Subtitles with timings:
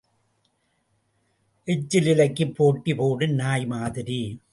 [1.63, 4.41] எச்சில் இலைக்குப் போட்டி போடும் நாய் மாதிரி.